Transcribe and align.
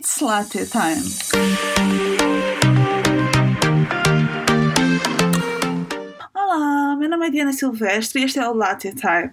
It's 0.00 0.18
latte 0.22 0.64
time. 0.64 1.02
Olá, 6.34 6.96
meu 6.96 7.10
nome 7.10 7.26
é 7.26 7.30
Diana 7.30 7.52
Silvestre 7.52 8.22
e 8.22 8.24
este 8.24 8.38
é 8.38 8.48
o 8.48 8.54
Latte 8.54 8.94
Time. 8.94 9.30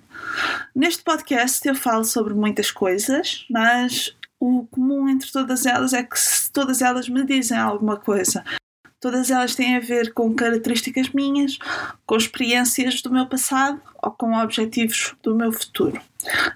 Neste 0.75 1.03
podcast 1.03 1.65
eu 1.65 1.73
falo 1.73 2.03
sobre 2.03 2.33
muitas 2.33 2.69
coisas, 2.69 3.45
mas 3.49 4.13
o 4.41 4.67
comum 4.69 5.07
entre 5.07 5.31
todas 5.31 5.65
elas 5.65 5.93
é 5.93 6.03
que 6.03 6.17
todas 6.51 6.81
elas 6.81 7.07
me 7.07 7.25
dizem 7.25 7.57
alguma 7.57 7.95
coisa. 7.95 8.43
Todas 8.99 9.31
elas 9.31 9.55
têm 9.55 9.77
a 9.77 9.79
ver 9.79 10.11
com 10.11 10.35
características 10.35 11.13
minhas, 11.13 11.57
com 12.05 12.17
experiências 12.17 13.01
do 13.01 13.09
meu 13.09 13.25
passado 13.25 13.81
ou 14.03 14.11
com 14.11 14.33
objetivos 14.37 15.15
do 15.23 15.33
meu 15.33 15.53
futuro. 15.53 16.01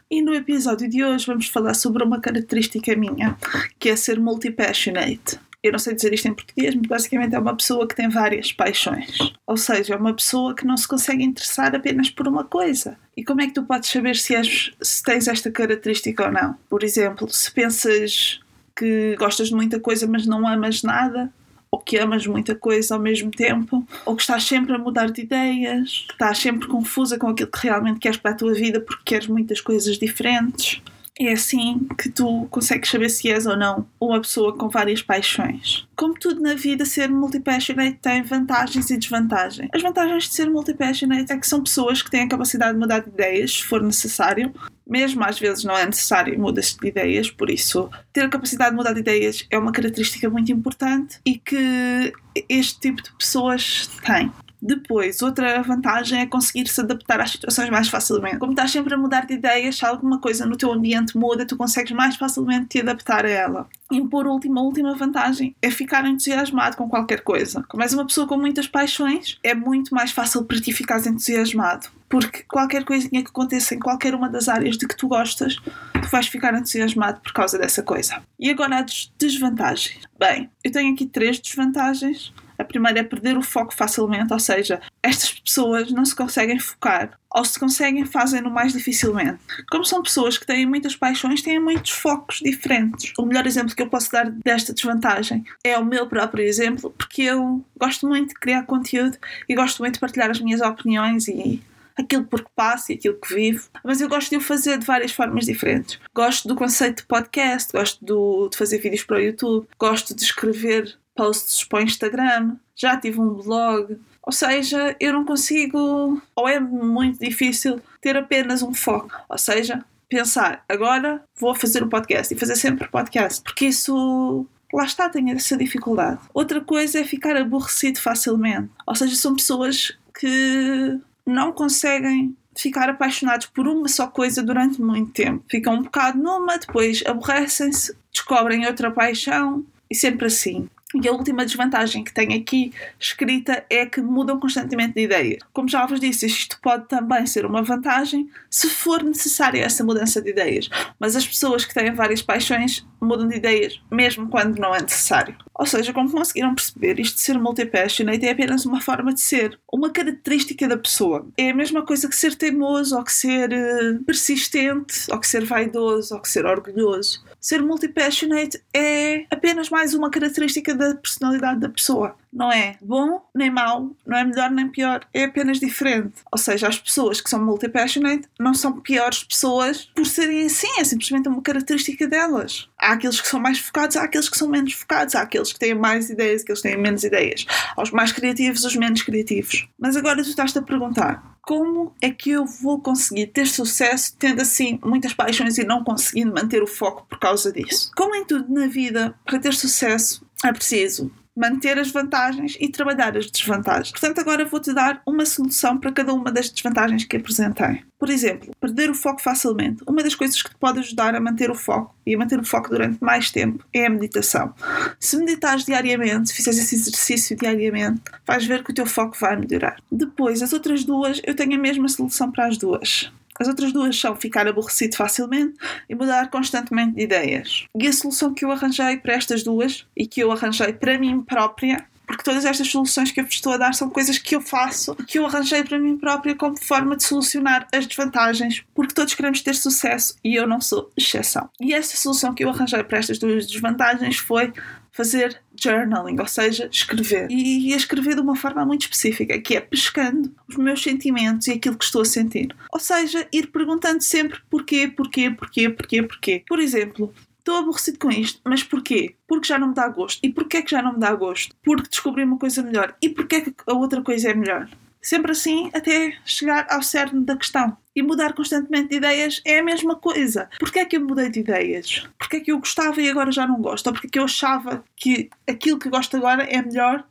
E 0.09 0.21
no 0.21 0.33
episódio 0.33 0.89
de 0.89 1.03
hoje 1.03 1.25
vamos 1.25 1.47
falar 1.47 1.73
sobre 1.73 2.03
uma 2.03 2.19
característica 2.19 2.95
minha, 2.95 3.37
que 3.79 3.89
é 3.89 3.95
ser 3.95 4.19
multi-passionate. 4.19 5.39
Eu 5.63 5.71
não 5.71 5.79
sei 5.79 5.93
dizer 5.93 6.11
isto 6.11 6.27
em 6.27 6.33
português, 6.33 6.73
mas 6.73 6.87
basicamente 6.87 7.35
é 7.35 7.39
uma 7.39 7.55
pessoa 7.55 7.87
que 7.87 7.95
tem 7.95 8.09
várias 8.09 8.51
paixões. 8.51 9.15
Ou 9.45 9.55
seja, 9.55 9.93
é 9.93 9.97
uma 9.97 10.13
pessoa 10.13 10.55
que 10.55 10.65
não 10.65 10.75
se 10.75 10.87
consegue 10.87 11.23
interessar 11.23 11.75
apenas 11.75 12.09
por 12.09 12.27
uma 12.27 12.43
coisa. 12.43 12.97
E 13.15 13.23
como 13.23 13.41
é 13.41 13.47
que 13.47 13.53
tu 13.53 13.63
podes 13.63 13.89
saber 13.89 14.15
se, 14.15 14.35
és, 14.35 14.71
se 14.81 15.03
tens 15.03 15.27
esta 15.27 15.51
característica 15.51 16.25
ou 16.25 16.31
não? 16.31 16.55
Por 16.67 16.83
exemplo, 16.83 17.29
se 17.29 17.51
pensas 17.51 18.39
que 18.75 19.15
gostas 19.17 19.49
de 19.49 19.55
muita 19.55 19.79
coisa, 19.79 20.07
mas 20.07 20.25
não 20.25 20.47
amas 20.47 20.81
nada, 20.81 21.31
ou 21.71 21.79
que 21.79 21.97
amas 21.97 22.27
muita 22.27 22.53
coisa 22.53 22.95
ao 22.95 23.01
mesmo 23.01 23.31
tempo, 23.31 23.87
ou 24.05 24.15
que 24.15 24.21
estás 24.21 24.43
sempre 24.43 24.75
a 24.75 24.77
mudar 24.77 25.09
de 25.09 25.21
ideias, 25.21 26.03
que 26.05 26.13
estás 26.13 26.37
sempre 26.37 26.67
confusa 26.67 27.17
com 27.17 27.29
aquilo 27.29 27.49
que 27.49 27.63
realmente 27.63 27.99
queres 27.99 28.17
para 28.17 28.31
a 28.31 28.35
tua 28.35 28.53
vida 28.53 28.81
porque 28.81 29.03
queres 29.05 29.27
muitas 29.27 29.61
coisas 29.61 29.97
diferentes. 29.97 30.81
É 31.19 31.33
assim 31.33 31.87
que 31.99 32.09
tu 32.09 32.47
consegues 32.49 32.89
saber 32.89 33.09
se 33.09 33.29
és 33.29 33.45
ou 33.45 33.57
não 33.57 33.87
uma 33.99 34.21
pessoa 34.21 34.57
com 34.57 34.69
várias 34.69 35.01
paixões. 35.01 35.87
Como 35.95 36.13
tudo 36.13 36.41
na 36.41 36.55
vida, 36.55 36.85
ser 36.85 37.09
multipassionate 37.09 37.99
tem 38.01 38.23
vantagens 38.23 38.89
e 38.89 38.97
desvantagens. 38.97 39.69
As 39.73 39.81
vantagens 39.81 40.23
de 40.23 40.33
ser 40.33 40.49
multipassionate 40.49 41.31
é 41.31 41.37
que 41.37 41.47
são 41.47 41.61
pessoas 41.61 42.01
que 42.01 42.09
têm 42.09 42.23
a 42.23 42.29
capacidade 42.29 42.73
de 42.73 42.79
mudar 42.79 42.99
de 42.99 43.09
ideias, 43.09 43.51
se 43.51 43.63
for 43.63 43.83
necessário, 43.83 44.53
mesmo 44.87 45.23
às 45.23 45.37
vezes 45.37 45.63
não 45.63 45.77
é 45.77 45.85
necessário 45.85 46.39
mudar 46.39 46.61
de 46.61 46.87
ideias, 46.87 47.29
por 47.29 47.49
isso 47.49 47.89
ter 48.11 48.21
a 48.21 48.29
capacidade 48.29 48.71
de 48.71 48.77
mudar 48.77 48.93
de 48.93 49.01
ideias 49.01 49.45
é 49.49 49.57
uma 49.57 49.71
característica 49.71 50.29
muito 50.29 50.51
importante 50.51 51.19
e 51.25 51.37
que 51.37 52.13
este 52.49 52.79
tipo 52.79 53.03
de 53.03 53.11
pessoas 53.13 53.89
têm. 54.05 54.31
Depois, 54.61 55.21
outra 55.23 55.61
vantagem 55.63 56.21
é 56.21 56.25
conseguir 56.27 56.67
se 56.67 56.79
adaptar 56.79 57.19
às 57.19 57.31
situações 57.31 57.69
mais 57.69 57.87
facilmente. 57.89 58.37
Como 58.37 58.51
estás 58.51 58.71
sempre 58.71 58.93
a 58.93 58.97
mudar 58.97 59.25
de 59.25 59.33
ideias, 59.33 59.77
se 59.77 59.85
alguma 59.85 60.19
coisa 60.19 60.45
no 60.45 60.55
teu 60.55 60.71
ambiente 60.71 61.17
muda, 61.17 61.45
tu 61.45 61.57
consegues 61.57 61.91
mais 61.91 62.15
facilmente 62.15 62.67
te 62.67 62.79
adaptar 62.79 63.25
a 63.25 63.29
ela. 63.29 63.69
E 63.91 63.99
por 64.07 64.27
último, 64.27 64.59
a 64.59 64.63
última 64.63 64.95
vantagem 64.95 65.55
é 65.61 65.71
ficar 65.71 66.05
entusiasmado 66.05 66.77
com 66.77 66.87
qualquer 66.87 67.21
coisa. 67.21 67.63
Como 67.67 67.81
és 67.81 67.91
uma 67.93 68.05
pessoa 68.05 68.27
com 68.27 68.37
muitas 68.37 68.67
paixões, 68.67 69.39
é 69.43 69.55
muito 69.55 69.93
mais 69.95 70.11
fácil 70.11 70.45
para 70.45 70.61
ti 70.61 70.71
ficares 70.71 71.07
entusiasmado. 71.07 71.89
Porque 72.07 72.43
qualquer 72.43 72.83
coisinha 72.83 73.23
que 73.23 73.29
aconteça 73.29 73.73
em 73.73 73.79
qualquer 73.79 74.13
uma 74.13 74.29
das 74.29 74.47
áreas 74.47 74.77
de 74.77 74.87
que 74.87 74.95
tu 74.95 75.07
gostas, 75.07 75.55
tu 75.55 76.09
vais 76.11 76.27
ficar 76.27 76.53
entusiasmado 76.53 77.19
por 77.21 77.33
causa 77.33 77.57
dessa 77.57 77.81
coisa. 77.81 78.21
E 78.39 78.49
agora 78.49 78.79
as 78.79 79.11
desvantagens. 79.17 80.01
Bem, 80.19 80.49
eu 80.63 80.71
tenho 80.71 80.93
aqui 80.93 81.05
três 81.05 81.39
desvantagens. 81.39 82.33
A 82.61 82.63
primeira 82.63 82.99
é 82.99 83.03
perder 83.03 83.35
o 83.35 83.41
foco 83.41 83.73
facilmente, 83.73 84.31
ou 84.31 84.39
seja, 84.39 84.79
estas 85.01 85.33
pessoas 85.33 85.91
não 85.91 86.05
se 86.05 86.15
conseguem 86.15 86.59
focar, 86.59 87.17
ou 87.33 87.43
se 87.43 87.59
conseguem, 87.59 88.05
fazem-no 88.05 88.51
mais 88.51 88.71
dificilmente. 88.71 89.39
Como 89.71 89.83
são 89.83 90.03
pessoas 90.03 90.37
que 90.37 90.45
têm 90.45 90.65
muitas 90.67 90.95
paixões, 90.95 91.41
têm 91.41 91.59
muitos 91.59 91.91
focos 91.91 92.39
diferentes. 92.39 93.13
O 93.17 93.25
melhor 93.25 93.47
exemplo 93.47 93.75
que 93.75 93.81
eu 93.81 93.89
posso 93.89 94.11
dar 94.11 94.29
desta 94.29 94.73
desvantagem 94.73 95.43
é 95.63 95.75
o 95.75 95.83
meu 95.83 96.05
próprio 96.05 96.45
exemplo, 96.45 96.93
porque 96.95 97.23
eu 97.23 97.65
gosto 97.75 98.07
muito 98.07 98.29
de 98.29 98.35
criar 98.35 98.63
conteúdo 98.63 99.17
e 99.49 99.55
gosto 99.55 99.79
muito 99.79 99.95
de 99.95 99.99
partilhar 99.99 100.29
as 100.29 100.39
minhas 100.39 100.61
opiniões 100.61 101.27
e 101.27 101.63
aquilo 101.97 102.25
por 102.25 102.43
que 102.43 102.49
passo 102.55 102.91
e 102.91 102.95
aquilo 102.95 103.19
que 103.19 103.33
vivo, 103.33 103.67
mas 103.83 104.01
eu 104.01 104.09
gosto 104.09 104.29
de 104.29 104.37
o 104.37 104.41
fazer 104.41 104.77
de 104.77 104.85
várias 104.85 105.11
formas 105.11 105.45
diferentes. 105.45 105.99
Gosto 106.13 106.47
do 106.47 106.55
conceito 106.55 106.97
de 106.97 107.07
podcast, 107.07 107.71
gosto 107.71 108.03
do, 108.03 108.49
de 108.49 108.57
fazer 108.57 108.79
vídeos 108.79 109.03
para 109.03 109.17
o 109.17 109.21
YouTube, 109.21 109.67
gosto 109.79 110.15
de 110.15 110.23
escrever 110.23 110.97
posts 111.15 111.63
para 111.63 111.79
o 111.79 111.83
Instagram, 111.83 112.55
já 112.75 112.97
tive 112.97 113.19
um 113.19 113.33
blog. 113.33 113.99
Ou 114.23 114.31
seja, 114.31 114.95
eu 114.99 115.13
não 115.13 115.25
consigo, 115.25 116.21
ou 116.35 116.47
é 116.47 116.59
muito 116.59 117.19
difícil, 117.19 117.81
ter 117.99 118.15
apenas 118.15 118.61
um 118.61 118.73
foco. 118.73 119.11
Ou 119.27 119.37
seja, 119.37 119.83
pensar, 120.07 120.63
agora 120.67 121.23
vou 121.39 121.55
fazer 121.55 121.83
o 121.83 121.89
podcast 121.89 122.33
e 122.33 122.37
fazer 122.37 122.55
sempre 122.55 122.87
podcast, 122.87 123.41
porque 123.41 123.65
isso 123.67 124.45
lá 124.73 124.85
está, 124.85 125.09
tem 125.09 125.31
essa 125.31 125.57
dificuldade. 125.57 126.19
Outra 126.33 126.61
coisa 126.61 126.99
é 126.99 127.03
ficar 127.03 127.35
aborrecido 127.35 127.99
facilmente. 127.99 128.69
Ou 128.85 128.95
seja, 128.95 129.15
são 129.15 129.35
pessoas 129.35 129.97
que 130.19 130.99
não 131.25 131.51
conseguem 131.51 132.35
ficar 132.55 132.89
apaixonados 132.89 133.47
por 133.47 133.67
uma 133.67 133.87
só 133.87 134.07
coisa 134.07 134.43
durante 134.43 134.81
muito 134.81 135.11
tempo. 135.11 135.43
Ficam 135.49 135.75
um 135.75 135.83
bocado 135.83 136.17
numa, 136.21 136.57
depois 136.57 137.01
aborrecem-se, 137.05 137.95
descobrem 138.11 138.65
outra 138.65 138.91
paixão 138.91 139.65
e 139.89 139.95
sempre 139.95 140.27
assim. 140.27 140.69
E 140.93 141.07
a 141.07 141.11
última 141.11 141.45
desvantagem 141.45 142.03
que 142.03 142.13
tem 142.13 142.33
aqui 142.33 142.73
escrita 142.99 143.65
é 143.69 143.85
que 143.85 144.01
mudam 144.01 144.39
constantemente 144.39 144.95
de 144.95 145.01
ideia. 145.01 145.37
Como 145.53 145.69
já 145.69 145.85
vos 145.85 145.99
disse, 145.99 146.25
isto 146.25 146.59
pode 146.61 146.87
também 146.87 147.25
ser 147.25 147.45
uma 147.45 147.61
vantagem 147.61 148.29
se 148.49 148.69
for 148.69 149.01
necessária 149.03 149.63
essa 149.63 149.83
mudança 149.83 150.21
de 150.21 150.29
ideias. 150.29 150.69
Mas 150.99 151.15
as 151.15 151.25
pessoas 151.25 151.63
que 151.63 151.73
têm 151.73 151.93
várias 151.93 152.21
paixões 152.21 152.85
mudam 153.01 153.27
de 153.27 153.37
ideias 153.37 153.81
mesmo 153.89 154.29
quando 154.29 154.57
não 154.57 154.73
é 154.73 154.81
necessário. 154.81 155.35
Ou 155.53 155.65
seja, 155.65 155.93
como 155.93 156.11
conseguiram 156.11 156.55
perceber, 156.55 156.99
isto 156.99 157.15
de 157.15 157.21
ser 157.21 157.37
multi-passionate 157.37 158.25
é 158.25 158.31
apenas 158.31 158.65
uma 158.65 158.81
forma 158.81 159.13
de 159.13 159.21
ser, 159.21 159.59
uma 159.71 159.89
característica 159.89 160.67
da 160.67 160.77
pessoa. 160.77 161.27
É 161.37 161.51
a 161.51 161.55
mesma 161.55 161.85
coisa 161.85 162.07
que 162.07 162.15
ser 162.15 162.35
teimoso, 162.35 162.97
ou 162.97 163.03
que 163.03 163.13
ser 163.13 163.49
uh, 163.51 164.03
persistente, 164.03 165.05
ou 165.11 165.19
que 165.19 165.27
ser 165.27 165.45
vaidoso, 165.45 166.15
ou 166.15 166.21
que 166.21 166.29
ser 166.29 166.45
orgulhoso. 166.45 167.23
Ser 167.39 167.61
multi-passionate 167.61 168.61
é 168.73 169.25
apenas 169.29 169.69
mais 169.69 169.93
uma 169.93 170.09
característica 170.09 170.73
da 170.73 170.95
personalidade 170.95 171.59
da 171.59 171.69
pessoa. 171.69 172.15
Não 172.31 172.51
é 172.51 172.77
bom 172.81 173.21
nem 173.35 173.51
mau, 173.51 173.91
não 174.05 174.17
é 174.17 174.23
melhor 174.23 174.49
nem 174.49 174.69
pior, 174.69 175.05
é 175.13 175.25
apenas 175.25 175.59
diferente. 175.59 176.13
Ou 176.31 176.37
seja, 176.37 176.67
as 176.67 176.79
pessoas 176.79 177.19
que 177.19 177.29
são 177.29 177.43
multi-passionate 177.43 178.27
não 178.39 178.53
são 178.53 178.79
piores 178.79 179.23
pessoas 179.23 179.89
por 179.95 180.05
serem 180.05 180.45
assim, 180.45 180.79
é 180.79 180.83
simplesmente 180.83 181.27
uma 181.27 181.41
característica 181.41 182.07
delas. 182.07 182.69
Há 182.77 182.93
aqueles 182.93 183.19
que 183.19 183.27
são 183.27 183.39
mais 183.39 183.59
focados, 183.59 183.97
há 183.97 184.03
aqueles 184.03 184.29
que 184.29 184.37
são 184.37 184.47
menos 184.47 184.73
focados, 184.73 185.15
há 185.15 185.21
aqueles 185.21 185.51
que 185.51 185.59
têm 185.59 185.73
mais 185.73 186.09
ideias, 186.09 186.41
aqueles 186.41 186.61
que 186.61 186.69
têm 186.69 186.77
menos 186.77 187.03
ideias. 187.03 187.45
Aos 187.75 187.91
mais 187.91 188.11
criativos, 188.11 188.63
os 188.63 188.75
menos 188.75 189.01
criativos. 189.01 189.67
Mas 189.77 189.95
agora 189.95 190.23
tu 190.23 190.29
estás-te 190.29 190.57
a 190.57 190.61
perguntar: 190.61 191.37
como 191.41 191.93
é 192.01 192.09
que 192.09 192.31
eu 192.31 192.45
vou 192.45 192.79
conseguir 192.79 193.27
ter 193.27 193.47
sucesso 193.47 194.15
tendo 194.17 194.41
assim 194.41 194.79
muitas 194.83 195.13
paixões 195.13 195.57
e 195.57 195.65
não 195.65 195.83
conseguindo 195.83 196.33
manter 196.33 196.63
o 196.63 196.67
foco 196.67 197.05
por 197.09 197.19
causa 197.19 197.51
disso? 197.51 197.91
Como 197.95 198.15
em 198.15 198.23
tudo 198.23 198.53
na 198.53 198.67
vida, 198.67 199.15
para 199.25 199.39
ter 199.39 199.53
sucesso 199.53 200.25
é 200.43 200.51
preciso 200.51 201.11
manter 201.41 201.79
as 201.79 201.89
vantagens 201.89 202.55
e 202.59 202.69
trabalhar 202.69 203.17
as 203.17 203.25
desvantagens. 203.25 203.89
Portanto, 203.89 204.19
agora 204.19 204.45
vou-te 204.45 204.71
dar 204.71 205.01
uma 205.07 205.25
solução 205.25 205.75
para 205.75 205.91
cada 205.91 206.13
uma 206.13 206.31
das 206.31 206.51
desvantagens 206.51 207.03
que 207.03 207.17
apresentei. 207.17 207.81
Por 207.97 208.11
exemplo, 208.11 208.55
perder 208.59 208.91
o 208.91 208.93
foco 208.93 209.19
facilmente. 209.19 209.83
Uma 209.87 210.03
das 210.03 210.13
coisas 210.13 210.39
que 210.39 210.51
te 210.51 210.55
pode 210.57 210.77
ajudar 210.79 211.15
a 211.15 211.19
manter 211.19 211.49
o 211.49 211.55
foco 211.55 211.95
e 212.05 212.13
a 212.13 212.17
manter 212.17 212.39
o 212.39 212.45
foco 212.45 212.69
durante 212.69 213.03
mais 213.03 213.31
tempo 213.31 213.65
é 213.73 213.87
a 213.87 213.89
meditação. 213.89 214.53
Se 214.99 215.17
meditares 215.17 215.65
diariamente, 215.65 216.29
se 216.29 216.35
fizeres 216.35 216.59
esse 216.59 216.75
exercício 216.75 217.35
diariamente, 217.35 218.01
vais 218.25 218.45
ver 218.45 218.63
que 218.63 218.69
o 218.69 218.75
teu 218.75 218.85
foco 218.85 219.17
vai 219.19 219.35
melhorar. 219.35 219.81
Depois, 219.91 220.43
as 220.43 220.53
outras 220.53 220.83
duas, 220.83 221.19
eu 221.23 221.35
tenho 221.35 221.55
a 221.55 221.61
mesma 221.61 221.87
solução 221.87 222.31
para 222.31 222.45
as 222.45 222.57
duas. 222.57 223.11
As 223.41 223.47
outras 223.47 223.73
duas 223.73 223.99
são 223.99 224.15
ficar 224.15 224.47
aborrecido 224.47 224.95
facilmente 224.95 225.55
e 225.89 225.95
mudar 225.95 226.29
constantemente 226.29 226.93
de 226.93 227.01
ideias. 227.01 227.65
E 227.75 227.87
a 227.87 227.91
solução 227.91 228.35
que 228.35 228.45
eu 228.45 228.51
arranjei 228.51 228.97
para 228.97 229.15
estas 229.15 229.41
duas 229.41 229.87
e 229.97 230.05
que 230.05 230.19
eu 230.19 230.31
arranjei 230.31 230.73
para 230.73 230.99
mim 230.99 231.23
própria 231.23 231.83
porque 232.11 232.23
todas 232.23 232.43
estas 232.43 232.67
soluções 232.67 233.09
que 233.09 233.21
eu 233.21 233.23
vos 233.23 233.33
estou 233.33 233.53
a 233.53 233.57
dar 233.57 233.73
são 233.73 233.89
coisas 233.89 234.17
que 234.17 234.35
eu 234.35 234.41
faço, 234.41 234.93
que 235.07 235.17
eu 235.17 235.25
arranjei 235.25 235.63
para 235.63 235.79
mim 235.79 235.97
própria 235.97 236.35
como 236.35 236.61
forma 236.61 236.97
de 236.97 237.03
solucionar 237.03 237.65
as 237.73 237.87
desvantagens, 237.87 238.65
porque 238.75 238.93
todos 238.93 239.13
queremos 239.13 239.39
ter 239.39 239.55
sucesso 239.55 240.17
e 240.21 240.35
eu 240.35 240.45
não 240.45 240.59
sou 240.59 240.91
exceção. 240.97 241.49
E 241.57 241.73
esta 241.73 241.95
solução 241.95 242.33
que 242.33 242.43
eu 242.43 242.49
arranjei 242.49 242.83
para 242.83 242.97
estas 242.97 243.17
duas 243.17 243.47
desvantagens 243.47 244.17
foi 244.17 244.51
fazer 244.91 245.41
journaling, 245.57 246.19
ou 246.19 246.27
seja, 246.27 246.67
escrever. 246.69 247.31
E, 247.31 247.71
escrever 247.73 248.15
de 248.15 248.21
uma 248.21 248.35
forma 248.35 248.65
muito 248.65 248.81
específica, 248.81 249.39
que 249.39 249.55
é 249.55 249.61
pescando 249.61 250.35
os 250.49 250.57
meus 250.57 250.83
sentimentos 250.83 251.47
e 251.47 251.51
aquilo 251.51 251.77
que 251.77 251.85
estou 251.85 252.01
a 252.01 252.05
sentir. 252.05 252.53
Ou 252.73 252.79
seja, 252.79 253.25
ir 253.31 253.47
perguntando 253.47 254.03
sempre 254.03 254.41
porquê, 254.49 254.89
porquê, 254.89 255.31
porquê, 255.31 255.69
porquê, 255.69 256.03
porquê. 256.03 256.43
Por 256.45 256.59
exemplo, 256.59 257.13
estou 257.41 257.57
aborrecido 257.57 257.99
com 257.99 258.09
isto, 258.09 258.39
mas 258.45 258.63
porquê? 258.63 259.15
Porque 259.27 259.47
já 259.47 259.59
não 259.59 259.69
me 259.69 259.73
dá 259.73 259.87
gosto. 259.89 260.19
E 260.23 260.31
porquê 260.31 260.61
que 260.61 260.71
já 260.71 260.81
não 260.81 260.93
me 260.93 260.99
dá 260.99 261.13
gosto? 261.13 261.55
Porque 261.61 261.89
descobri 261.89 262.23
uma 262.23 262.37
coisa 262.37 262.63
melhor. 262.63 262.95
E 263.01 263.09
porquê 263.09 263.41
que 263.41 263.53
a 263.67 263.73
outra 263.73 264.01
coisa 264.01 264.29
é 264.29 264.33
melhor? 264.33 264.69
sempre 265.01 265.31
assim 265.31 265.71
até 265.73 266.13
chegar 266.23 266.67
ao 266.69 266.83
cerne 266.83 267.25
da 267.25 267.35
questão. 267.35 267.75
E 267.93 268.01
mudar 268.01 268.33
constantemente 268.33 268.89
de 268.89 268.97
ideias 268.97 269.41
é 269.43 269.59
a 269.59 269.63
mesma 269.63 269.95
coisa. 269.95 270.49
Porquê 270.59 270.79
é 270.79 270.85
que 270.85 270.95
eu 270.95 271.01
mudei 271.01 271.29
de 271.29 271.41
ideias? 271.41 272.07
Porquê 272.17 272.37
é 272.37 272.39
que 272.39 272.51
eu 272.51 272.59
gostava 272.59 273.01
e 273.01 273.09
agora 273.09 273.31
já 273.31 273.45
não 273.45 273.61
gosto? 273.61 273.87
Ou 273.87 273.93
porquê 273.93 274.07
é 274.07 274.09
que 274.11 274.19
eu 274.19 274.23
achava 274.23 274.83
que 274.95 275.29
aquilo 275.47 275.77
que 275.77 275.89
gosto 275.89 276.15
agora 276.15 276.43
é 276.43 276.61
melhor 276.61 277.03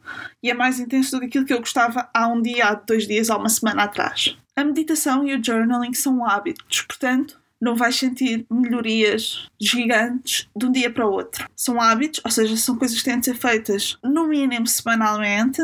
e 0.43 0.51
é 0.51 0.55
mais 0.55 0.81
intenso 0.81 1.17
do 1.17 1.21
que 1.21 1.27
aquilo 1.27 1.45
que 1.45 1.53
eu 1.53 1.59
gostava 1.59 2.09
há 2.15 2.29
um 2.29 2.41
dia, 2.41 2.69
há 2.69 2.75
dois 2.75 3.07
dias, 3.07 3.29
há 3.29 3.37
uma 3.37 3.51
semana 3.51 3.83
atrás? 3.83 4.39
A 4.57 4.65
meditação 4.65 5.27
e 5.27 5.35
o 5.35 5.45
journaling 5.45 5.93
são 5.93 6.25
hábitos, 6.25 6.83
portanto, 6.83 7.39
não 7.61 7.77
vais 7.77 7.97
sentir 7.97 8.47
melhorias 8.51 9.49
gigantes 9.61 10.49
de 10.57 10.67
um 10.67 10.73
dia 10.73 10.91
para 10.91 11.07
o 11.07 11.13
outro. 11.13 11.47
São 11.55 11.81
hábitos, 11.81 12.21
ou 12.25 12.31
seja, 12.31 12.57
são 12.57 12.77
coisas 12.77 12.99
que 12.99 13.05
têm 13.05 13.21
de 13.21 13.27
ser 13.27 13.37
feitas 13.37 13.99
no 14.03 14.27
mínimo 14.27 14.67
semanalmente 14.67 15.63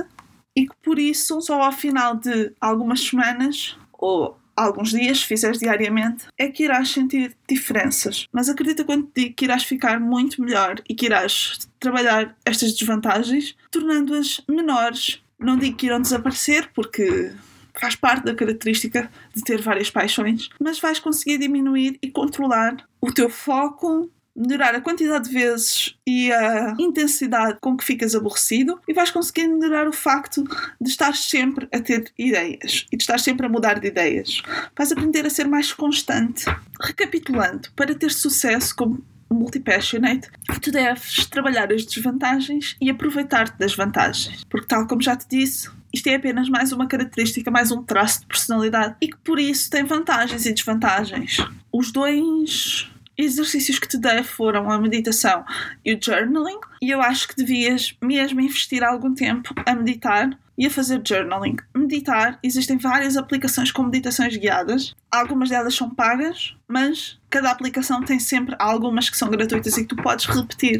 e 0.54 0.66
que 0.66 0.74
por 0.82 0.98
isso, 0.98 1.40
só 1.40 1.62
ao 1.62 1.72
final 1.72 2.16
de 2.16 2.52
algumas 2.60 3.00
semanas 3.00 3.76
ou 3.92 4.38
alguns 4.56 4.90
dias, 4.90 5.20
se 5.20 5.26
fizeres 5.26 5.58
diariamente, 5.58 6.26
é 6.38 6.48
que 6.48 6.64
irás 6.64 6.90
sentir 6.90 7.36
diferenças. 7.46 8.26
Mas 8.32 8.48
acredita 8.48 8.84
quando 8.84 9.06
te 9.06 9.22
digo 9.22 9.34
que 9.34 9.44
irás 9.44 9.64
ficar 9.64 10.00
muito 10.00 10.40
melhor 10.40 10.80
e 10.88 10.94
que 10.94 11.06
irás 11.06 11.68
trabalhar 11.78 12.34
estas 12.44 12.72
desvantagens, 12.72 13.54
tornando-as 13.70 14.40
menores. 14.48 15.22
Não 15.38 15.58
digo 15.58 15.76
que 15.76 15.86
irão 15.86 16.00
desaparecer, 16.00 16.70
porque 16.74 17.32
faz 17.80 17.94
parte 17.94 18.24
da 18.24 18.34
característica 18.34 19.10
de 19.34 19.42
ter 19.42 19.60
várias 19.60 19.90
paixões, 19.90 20.48
mas 20.60 20.78
vais 20.78 20.98
conseguir 20.98 21.38
diminuir 21.38 21.98
e 22.02 22.10
controlar 22.10 22.76
o 23.00 23.12
teu 23.12 23.28
foco, 23.28 24.10
melhorar 24.36 24.74
a 24.74 24.80
quantidade 24.80 25.28
de 25.28 25.34
vezes 25.34 25.96
e 26.06 26.30
a 26.30 26.74
intensidade 26.78 27.58
com 27.60 27.76
que 27.76 27.84
ficas 27.84 28.14
aborrecido 28.14 28.78
e 28.86 28.92
vais 28.92 29.10
conseguir 29.10 29.48
melhorar 29.48 29.88
o 29.88 29.92
facto 29.92 30.44
de 30.78 30.90
estar 30.90 31.14
sempre 31.14 31.66
a 31.72 31.80
ter 31.80 32.12
ideias 32.18 32.86
e 32.92 32.96
de 32.96 33.02
estar 33.02 33.18
sempre 33.18 33.46
a 33.46 33.48
mudar 33.48 33.80
de 33.80 33.88
ideias. 33.88 34.42
Vais 34.76 34.92
aprender 34.92 35.24
a 35.24 35.30
ser 35.30 35.48
mais 35.48 35.72
constante. 35.72 36.44
Recapitulando, 36.80 37.70
para 37.74 37.94
ter 37.94 38.12
sucesso 38.12 38.76
como 38.76 39.02
multipassionate, 39.34 40.28
tu 40.60 40.70
deves 40.70 41.26
trabalhar 41.26 41.72
as 41.72 41.84
desvantagens 41.84 42.76
e 42.80 42.90
aproveitar-te 42.90 43.58
das 43.58 43.74
vantagens. 43.74 44.44
Porque, 44.48 44.66
tal 44.66 44.86
como 44.86 45.02
já 45.02 45.16
te 45.16 45.26
disse, 45.28 45.68
isto 45.92 46.08
é 46.08 46.14
apenas 46.16 46.48
mais 46.48 46.72
uma 46.72 46.86
característica, 46.86 47.50
mais 47.50 47.70
um 47.70 47.82
traço 47.82 48.20
de 48.20 48.26
personalidade 48.26 48.96
e 49.00 49.08
que 49.08 49.16
por 49.18 49.38
isso 49.38 49.70
tem 49.70 49.84
vantagens 49.84 50.46
e 50.46 50.52
desvantagens. 50.52 51.38
Os 51.72 51.90
dois 51.90 52.90
exercícios 53.16 53.78
que 53.78 53.88
te 53.88 53.98
dei 53.98 54.22
foram 54.22 54.70
a 54.70 54.78
meditação 54.78 55.44
e 55.84 55.94
o 55.94 55.98
journaling, 56.02 56.60
e 56.82 56.90
eu 56.90 57.00
acho 57.00 57.28
que 57.28 57.36
devias 57.36 57.96
mesmo 58.02 58.40
investir 58.40 58.82
algum 58.82 59.14
tempo 59.14 59.54
a 59.64 59.74
meditar 59.74 60.38
e 60.58 60.66
a 60.66 60.70
fazer 60.70 61.02
journaling. 61.06 61.56
Meditar, 61.74 62.38
existem 62.42 62.78
várias 62.78 63.16
aplicações 63.16 63.70
com 63.70 63.82
meditações 63.82 64.36
guiadas, 64.36 64.94
algumas 65.10 65.50
delas 65.50 65.74
são 65.74 65.90
pagas, 65.90 66.56
mas 66.66 67.18
cada 67.28 67.50
aplicação 67.50 68.02
tem 68.02 68.18
sempre 68.18 68.56
algumas 68.58 69.10
que 69.10 69.16
são 69.16 69.30
gratuitas 69.30 69.76
e 69.76 69.82
que 69.82 69.94
tu 69.94 69.96
podes 69.96 70.26
repetir 70.26 70.78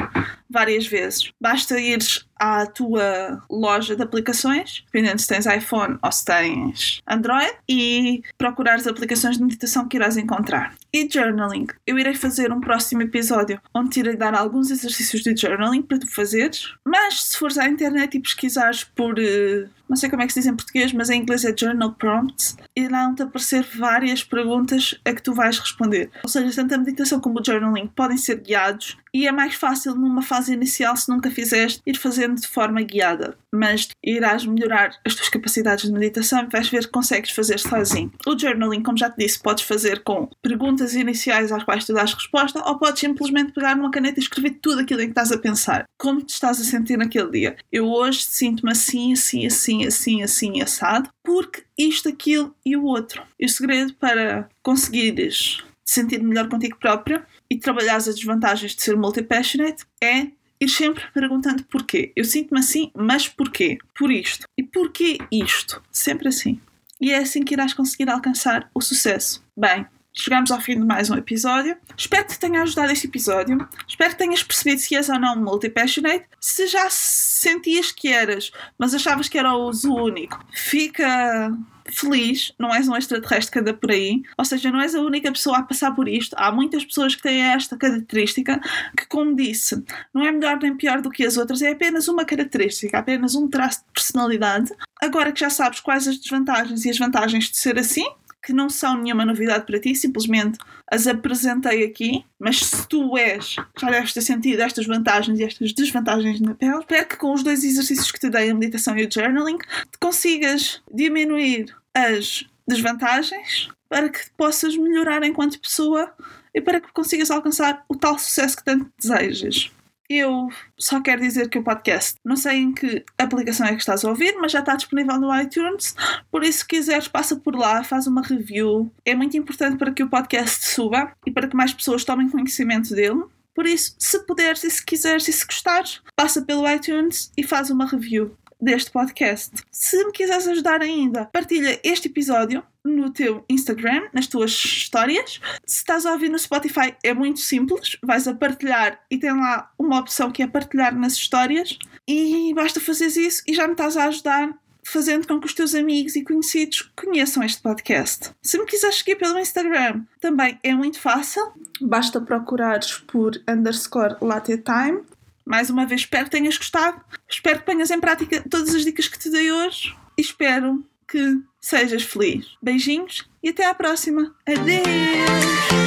várias 0.49 0.87
vezes. 0.87 1.31
Basta 1.41 1.79
ires 1.79 2.26
à 2.39 2.67
tua 2.67 3.43
loja 3.51 3.97
de 3.97 4.03
aplicações, 4.03 4.85
dependendo 4.87 5.21
se 5.21 5.29
tens 5.29 5.47
iPhone 5.47 5.99
ou 6.03 6.13
se 6.13 6.25
tens 6.25 7.03
Android, 7.07 7.53
e 7.69 8.23
procurar 8.37 8.75
as 8.75 8.87
aplicações 8.87 9.37
de 9.37 9.43
meditação 9.43 9.89
que 9.89 9.97
irás 9.97 10.17
encontrar. 10.17 10.75
E 10.93 11.09
journaling. 11.11 11.67
Eu 11.87 11.99
irei 11.99 12.15
fazer 12.15 12.53
um 12.53 12.61
próximo 12.61 13.03
episódio 13.03 13.61
onde 13.75 13.91
te 13.91 14.01
irei 14.01 14.17
dar 14.17 14.35
alguns 14.35 14.71
exercícios 14.71 15.23
de 15.23 15.37
journaling 15.37 15.83
para 15.83 15.99
tu 15.99 16.11
fazeres, 16.11 16.75
mas 16.85 17.23
se 17.25 17.39
fores 17.39 17.59
à 17.59 17.69
internet 17.69 18.17
e 18.17 18.21
pesquisares 18.21 18.85
por. 18.85 19.15
Uh, 19.19 19.69
não 19.89 19.97
sei 19.97 20.11
como 20.11 20.23
é 20.23 20.27
que 20.27 20.33
se 20.33 20.41
diz 20.41 20.49
em 20.49 20.57
português, 20.57 20.93
mas 20.93 21.11
em 21.11 21.21
inglês 21.21 21.45
é 21.45 21.55
Journal 21.57 21.93
Prompts, 21.93 22.57
irão-te 22.75 23.23
aparecer 23.23 23.67
várias 23.77 24.23
perguntas 24.25 24.95
a 25.05 25.13
que 25.13 25.23
tu 25.23 25.33
vais 25.33 25.59
responder. 25.59 26.11
Ou 26.23 26.29
seja, 26.29 26.55
tanto 26.55 26.75
a 26.75 26.79
meditação 26.79 27.21
como 27.21 27.41
o 27.41 27.45
journaling 27.45 27.87
podem 27.89 28.17
ser 28.17 28.41
guiados 28.41 28.97
e 29.17 29.27
é 29.27 29.33
mais 29.33 29.55
fácil 29.55 29.95
numa 29.95 30.21
fase 30.21 30.53
inicial, 30.53 30.95
se 30.95 31.09
nunca 31.09 31.31
fizeste, 31.31 31.81
ir 31.87 31.97
fazendo 31.97 32.39
de 32.39 32.47
forma 32.47 32.83
guiada. 32.83 33.39
Mas 33.51 33.89
irás 34.05 34.45
melhorar 34.45 34.91
as 35.07 35.15
tuas 35.15 35.31
capacidades 35.31 35.87
de 35.87 35.93
meditação 35.93 36.45
e 36.45 36.53
vais 36.53 36.69
ver 36.69 36.85
que 36.85 36.91
consegues 36.91 37.31
fazer 37.31 37.59
sozinho. 37.59 38.13
O 38.27 38.39
journaling, 38.39 38.83
como 38.83 38.99
já 38.99 39.09
te 39.09 39.17
disse, 39.17 39.41
podes 39.41 39.65
fazer 39.65 40.03
com 40.03 40.29
perguntas 40.43 40.95
iniciais 40.95 41.51
às 41.51 41.65
quais 41.65 41.87
tu 41.87 41.95
dás 41.95 42.13
resposta 42.13 42.63
ou 42.69 42.79
podes 42.79 43.01
simplesmente 43.01 43.53
pegar 43.53 43.75
numa 43.75 43.91
caneta 43.91 44.21
e 44.21 44.23
escrever 44.23 44.59
tudo 44.61 44.83
aquilo 44.83 45.01
em 45.01 45.07
que 45.07 45.13
estás 45.13 45.33
a 45.33 45.39
pensar. 45.39 45.87
Como 45.99 46.21
te 46.21 46.35
estás 46.35 46.61
a 46.61 46.65
sentir 46.65 46.99
naquele 46.99 47.31
dia. 47.31 47.57
Eu 47.73 47.87
hoje 47.87 48.23
sinto-me 48.23 48.73
assim, 48.73 49.15
assim, 49.15 49.47
assim, 49.47 49.76
assim, 49.85 50.23
assim, 50.23 50.63
assado, 50.63 51.11
porque 51.23 51.65
isto, 51.77 52.09
aquilo 52.09 52.55
e 52.65 52.77
o 52.77 52.85
outro. 52.85 53.23
E 53.39 53.45
o 53.45 53.49
segredo 53.49 53.95
para 53.95 54.49
conseguires 54.63 55.65
te 55.85 55.93
sentir 55.93 56.23
melhor 56.23 56.49
contigo 56.49 56.77
própria 56.79 57.27
e 57.51 57.59
trabalhar 57.59 57.97
as 57.97 58.07
desvantagens 58.07 58.75
de 58.75 58.83
ser 58.83 58.97
multi-passionate 58.97 59.85
é 60.01 60.29
ir 60.61 60.69
sempre 60.69 61.05
perguntando 61.13 61.65
porquê. 61.65 62.13
Eu 62.17 62.25
sinto-me 62.25 62.61
assim, 62.61 62.91
mas 62.95 63.29
porquê? 63.29 63.79
Por 63.95 64.11
isto. 64.11 64.47
E 64.57 64.63
porquê 64.63 65.19
isto? 65.31 65.83
Sempre 65.91 66.29
assim. 66.29 66.61
E 67.01 67.13
é 67.13 67.19
assim 67.19 67.43
que 67.43 67.55
irás 67.55 67.75
conseguir 67.75 68.09
alcançar 68.09 68.71
o 68.75 68.81
sucesso. 68.81 69.45
Bem, 69.57 69.87
chegamos 70.17 70.51
ao 70.51 70.61
fim 70.61 70.81
de 70.81 70.87
mais 70.87 71.11
um 71.11 71.15
episódio. 71.15 71.77
Espero 71.97 72.25
que 72.25 72.33
te 72.33 72.41
tenha 72.41 72.63
ajudado 72.63 72.91
este 72.91 73.07
episódio. 73.07 73.69
Espero 73.87 74.11
que 74.11 74.19
tenhas 74.19 74.43
percebido 74.43 74.81
se 74.81 74.97
és 74.97 75.09
ou 75.09 75.21
não 75.21 75.37
multi-passionate. 75.37 76.25
Se 76.41 76.67
já 76.67 76.89
sentias 76.91 77.93
que 77.93 78.09
eras, 78.09 78.51
mas 78.79 78.95
achavas 78.95 79.29
que 79.29 79.39
era 79.39 79.55
o 79.55 79.71
único, 79.85 80.43
fica 80.53 81.53
feliz, 81.89 82.53
não 82.59 82.75
és 82.75 82.89
um 82.89 82.97
extraterrestre 82.97 83.53
que 83.53 83.59
anda 83.61 83.73
por 83.73 83.93
aí, 83.93 84.23
ou 84.37 84.45
seja, 84.45 84.73
não 84.73 84.81
és 84.81 84.95
a 84.95 85.01
única 85.01 85.31
pessoa 85.31 85.59
a 85.59 85.63
passar 85.63 85.95
por 85.95 86.09
isto. 86.09 86.35
Há 86.37 86.51
muitas 86.51 86.85
pessoas 86.85 87.15
que 87.15 87.23
têm 87.23 87.43
esta 87.43 87.77
característica 87.77 88.61
que, 88.97 89.07
como 89.07 89.37
disse, 89.37 89.85
não 90.13 90.25
é 90.25 90.33
melhor 90.33 90.59
nem 90.61 90.75
pior 90.77 91.01
do 91.01 91.11
que 91.11 91.25
as 91.25 91.37
outras, 91.37 91.63
é 91.63 91.71
apenas 91.71 92.09
uma 92.09 92.25
característica, 92.25 92.99
apenas 92.99 93.35
um 93.37 93.47
traço 93.49 93.81
de 93.81 93.93
personalidade. 93.93 94.73
Agora 95.01 95.31
que 95.31 95.39
já 95.39 95.51
sabes 95.51 95.79
quais 95.79 96.09
as 96.09 96.19
desvantagens 96.19 96.85
e 96.85 96.91
as 96.91 96.99
vantagens 96.99 97.51
de 97.51 97.57
ser 97.57 97.79
assim, 97.79 98.07
que 98.47 98.53
não 98.53 98.71
são 98.71 98.97
nenhuma 98.97 99.25
novidade 99.25 99.67
para 99.67 99.81
ti, 99.81 99.93
simplesmente 99.97 100.57
as 100.89 101.09
apresentei 101.09 101.83
aqui, 101.83 102.25
mas 102.39 102.61
se 102.61 102.87
tu 102.87 103.19
és, 103.19 103.57
já 103.77 103.91
deves 103.91 104.13
ter 104.13 104.21
sentido 104.21 104.63
estas 104.63 104.87
vantagens 104.87 105.41
e 105.41 105.43
estas 105.43 105.73
desvantagens 105.73 106.41
na 106.41 106.55
pele, 106.55 106.79
espero 106.79 107.09
que 107.09 107.17
com 107.17 107.35
os 107.35 107.43
dois 107.43 107.65
exercícios 107.65 108.13
que 108.13 108.21
te 108.21 108.31
dei, 108.31 108.49
a 108.49 108.55
meditação 108.55 108.97
e 108.97 109.05
o 109.05 109.11
journaling, 109.13 109.59
consigas 110.01 110.81
diminuir 110.95 111.75
as 111.93 112.45
desvantagens 112.69 113.69
para 113.89 114.09
que 114.09 114.21
possas 114.37 114.77
melhorar 114.77 115.25
enquanto 115.25 115.61
pessoa 115.61 116.13
e 116.55 116.61
para 116.61 116.81
que 116.81 116.93
consigas 116.93 117.33
alcançar 117.33 117.85
o 117.89 117.97
tal 117.97 118.17
sucesso 118.17 118.57
que 118.57 118.65
tanto 118.65 118.89
desejas. 118.97 119.73
Eu 120.09 120.49
só 120.79 121.01
quero 121.01 121.21
dizer 121.21 121.49
que 121.49 121.59
o 121.59 121.65
podcast, 121.65 122.17
não 122.25 122.37
sei 122.37 122.59
em 122.59 122.73
que 122.73 123.05
aplicação 123.19 123.67
é 123.67 123.75
que 123.75 123.81
estás 123.81 124.05
a 124.05 124.09
ouvir, 124.09 124.37
mas 124.41 124.53
já 124.53 124.61
está 124.61 124.77
disponível 124.77 125.19
no 125.19 125.37
iTunes. 125.41 125.95
Por 126.31 126.45
isso, 126.45 126.61
se 126.61 126.67
quiseres, 126.69 127.09
passa 127.09 127.37
por 127.37 127.57
lá, 127.57 127.83
faz 127.83 128.07
uma 128.07 128.23
review. 128.23 128.91
É 129.05 129.15
muito 129.15 129.37
importante 129.37 129.77
para 129.77 129.93
que 129.93 130.03
o 130.03 130.09
podcast 130.09 130.67
suba 130.67 131.13
e 131.27 131.31
para 131.31 131.49
que 131.49 131.57
mais 131.57 131.73
pessoas 131.73 132.05
tomem 132.05 132.29
conhecimento 132.29 132.95
dele. 132.95 133.25
Por 133.55 133.67
isso, 133.67 133.97
se 133.99 134.19
puderes 134.27 134.63
e 134.65 134.71
se 134.71 134.85
quiseres 134.85 135.27
e 135.29 135.33
se 135.33 135.47
gostares, 135.47 136.03
passa 136.15 136.43
pelo 136.43 136.71
iTunes 136.71 137.33
e 137.37 137.43
faz 137.43 137.71
uma 137.71 137.87
review 137.87 138.37
deste 138.61 138.91
podcast. 138.91 139.53
Se 139.71 140.05
me 140.05 140.13
quiseres 140.13 140.47
ajudar 140.49 140.83
ainda, 140.83 141.27
partilha 141.27 141.81
este 141.85 142.09
episódio 142.09 142.63
no 142.85 143.13
teu 143.13 143.45
Instagram, 143.49 144.09
nas 144.13 144.27
tuas 144.27 144.51
histórias. 144.51 145.41
Se 145.65 145.79
estás 145.79 146.07
a 146.07 146.13
ouvir 146.13 146.29
no 146.29 146.39
Spotify, 146.39 146.95
é 147.03 147.13
muito 147.13 147.41
simples. 147.41 147.97
Vais 148.03 148.27
a 148.29 148.35
partilhar 148.35 149.01
e 149.11 149.19
tem 149.19 149.33
lá 149.33 149.71
uma 149.79 149.99
opção 149.99 150.31
que 150.31 150.43
é 150.43 150.47
partilhar 150.47 150.97
nas 150.97 151.15
histórias. 151.15 151.79
E 152.07 152.53
basta 152.55 152.81
fazeres 152.81 153.17
isso 153.17 153.43
e 153.47 153.55
já 153.55 153.67
me 153.67 153.73
estás 153.73 153.97
a 153.97 154.05
ajudar 154.05 154.57
fazendo 154.87 155.27
com 155.27 155.41
que 155.41 155.47
os 155.47 155.55
teus 155.55 155.75
amigos 155.75 156.15
e 156.15 156.23
conhecidos 156.23 156.93
conheçam 156.95 157.43
este 157.43 157.61
podcast. 157.61 158.31
Se 158.41 158.57
me 158.57 158.65
quiseres 158.67 158.99
seguir 158.99 159.17
pelo 159.17 159.39
Instagram, 159.39 160.05
também 160.21 160.61
é 160.63 160.73
muito 160.75 161.01
fácil. 161.01 161.43
Basta 161.81 162.21
procurares 162.21 162.99
por 163.09 163.33
underscore 163.49 164.17
time 164.65 165.03
mais 165.47 165.71
uma 165.71 165.87
vez, 165.87 166.01
espero 166.01 166.25
que 166.25 166.31
tenhas 166.33 166.59
gostado. 166.59 167.01
Espero 167.29 167.61
que 167.61 167.65
ponhas 167.67 167.91
em 167.91 168.01
prática 168.01 168.45
todas 168.51 168.75
as 168.75 168.85
dicas 168.85 169.07
que 169.07 169.19
te 169.19 169.31
dei 169.31 169.53
hoje. 169.53 169.95
E 170.19 170.21
espero 170.21 170.85
que 171.07 171.41
sejas 171.61 172.03
feliz. 172.03 172.57
Beijinhos 172.61 173.29
e 173.43 173.51
até 173.51 173.65
à 173.65 173.75
próxima. 173.75 174.35
Adeus! 174.45 175.86